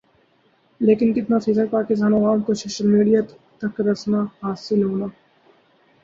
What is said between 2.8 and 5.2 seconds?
media تک رسنا حاصل ہونا